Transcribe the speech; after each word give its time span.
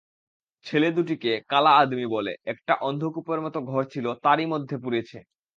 ছেলে-দুটিকে 0.65 1.31
কালা 1.47 1.71
আদমী 1.77 2.07
বলে, 2.07 2.31
একটা 2.45 2.73
অন্ধকূপের 2.81 3.39
মত 3.41 3.55
ঘর 3.65 3.83
ছিল, 3.93 4.05
তারই 4.23 4.45
মধ্যে 4.45 4.75
পুরেছে। 4.77 5.17